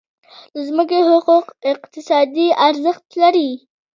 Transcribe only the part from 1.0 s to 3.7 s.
حقوق اقتصادي ارزښت لري.